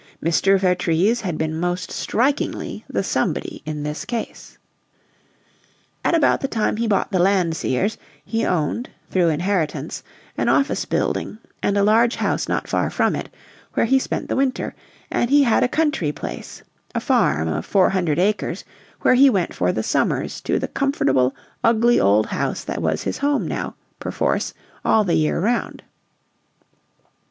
Mr. 0.19 0.59
Vertrees 0.59 1.21
had 1.21 1.37
been 1.37 1.59
most 1.59 1.91
strikingly 1.91 2.83
the 2.89 3.03
somebody 3.03 3.61
in 3.67 3.83
this 3.83 4.03
case. 4.03 4.57
At 6.03 6.15
about 6.15 6.41
the 6.41 6.47
time 6.47 6.77
he 6.77 6.87
bought 6.87 7.11
the 7.11 7.19
Landseers, 7.19 7.99
he 8.25 8.43
owned, 8.43 8.89
through 9.11 9.27
inheritance, 9.29 10.01
an 10.39 10.49
office 10.49 10.85
building 10.85 11.37
and 11.61 11.77
a 11.77 11.83
large 11.83 12.15
house 12.15 12.49
not 12.49 12.67
far 12.67 12.89
from 12.89 13.15
it, 13.15 13.29
where 13.75 13.85
he 13.85 13.99
spent 13.99 14.27
the 14.27 14.35
winter; 14.35 14.73
and 15.11 15.29
he 15.29 15.43
had 15.43 15.61
a 15.63 15.67
country 15.67 16.11
place 16.11 16.63
a 16.95 16.99
farm 16.99 17.47
of 17.47 17.63
four 17.63 17.91
hundred 17.91 18.17
acres 18.17 18.63
where 19.01 19.13
he 19.13 19.29
went 19.29 19.53
for 19.53 19.71
the 19.71 19.83
summers 19.83 20.41
to 20.41 20.57
the 20.57 20.67
comfortable, 20.67 21.35
ugly 21.63 21.99
old 21.99 22.25
house 22.25 22.63
that 22.63 22.81
was 22.81 23.03
his 23.03 23.19
home 23.19 23.47
now, 23.47 23.75
perforce, 23.99 24.55
all 24.83 25.03
the 25.03 25.13
year 25.13 25.39
round. 25.39 25.83